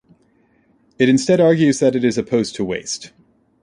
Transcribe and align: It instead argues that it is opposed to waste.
It 0.97 1.09
instead 1.09 1.39
argues 1.39 1.77
that 1.77 1.95
it 1.95 2.03
is 2.03 2.17
opposed 2.17 2.55
to 2.55 2.65
waste. 2.65 3.11